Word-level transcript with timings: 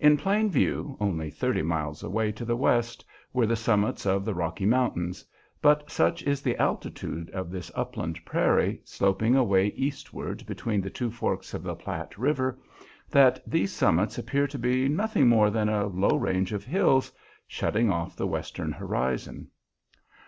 In 0.00 0.16
plain 0.16 0.50
view, 0.50 0.96
only 0.98 1.30
thirty 1.30 1.62
miles 1.62 2.02
away 2.02 2.32
to 2.32 2.44
the 2.44 2.56
west, 2.56 3.04
were 3.32 3.46
the 3.46 3.54
summits 3.54 4.06
of 4.06 4.24
the 4.24 4.34
Rocky 4.34 4.66
Mountains, 4.66 5.24
but 5.62 5.88
such 5.88 6.20
is 6.24 6.42
the 6.42 6.56
altitude 6.56 7.30
of 7.30 7.48
this 7.52 7.70
upland 7.76 8.18
prairie, 8.24 8.80
sloping 8.84 9.36
away 9.36 9.66
eastward 9.68 10.44
between 10.46 10.80
the 10.80 10.90
two 10.90 11.12
forks 11.12 11.54
of 11.54 11.62
the 11.62 11.76
Platte 11.76 12.18
River, 12.18 12.58
that 13.08 13.40
these 13.48 13.72
summits 13.72 14.18
appear 14.18 14.48
to 14.48 14.58
be 14.58 14.88
nothing 14.88 15.28
more 15.28 15.48
than 15.48 15.68
a 15.68 15.86
low 15.86 16.16
range 16.16 16.52
of 16.52 16.64
hills 16.64 17.12
shutting 17.46 17.88
off 17.88 18.16
the 18.16 18.26
western 18.26 18.72
horizon. 18.72 19.46